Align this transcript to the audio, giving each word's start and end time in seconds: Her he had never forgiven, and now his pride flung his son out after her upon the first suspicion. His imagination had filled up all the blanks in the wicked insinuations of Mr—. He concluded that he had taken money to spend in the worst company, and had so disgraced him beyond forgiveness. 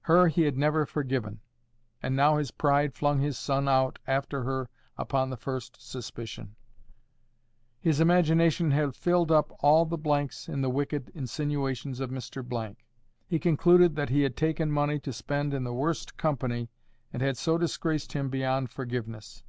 Her 0.00 0.28
he 0.28 0.44
had 0.44 0.56
never 0.56 0.86
forgiven, 0.86 1.40
and 2.02 2.16
now 2.16 2.38
his 2.38 2.50
pride 2.50 2.94
flung 2.94 3.20
his 3.20 3.36
son 3.36 3.68
out 3.68 3.98
after 4.06 4.42
her 4.44 4.70
upon 4.96 5.28
the 5.28 5.36
first 5.36 5.82
suspicion. 5.86 6.56
His 7.78 8.00
imagination 8.00 8.70
had 8.70 8.94
filled 8.96 9.30
up 9.30 9.52
all 9.62 9.84
the 9.84 9.98
blanks 9.98 10.48
in 10.48 10.62
the 10.62 10.70
wicked 10.70 11.10
insinuations 11.14 12.00
of 12.00 12.08
Mr—. 12.08 12.76
He 13.26 13.38
concluded 13.38 13.94
that 13.96 14.08
he 14.08 14.22
had 14.22 14.38
taken 14.38 14.72
money 14.72 14.98
to 15.00 15.12
spend 15.12 15.52
in 15.52 15.64
the 15.64 15.74
worst 15.74 16.16
company, 16.16 16.70
and 17.12 17.20
had 17.20 17.36
so 17.36 17.58
disgraced 17.58 18.14
him 18.14 18.30
beyond 18.30 18.70
forgiveness. 18.70 19.42